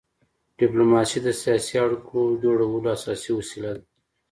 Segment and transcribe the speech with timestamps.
[0.59, 3.81] ډيپلوماسي د سیاسي اړیکو جوړولو اساسي وسیله ده.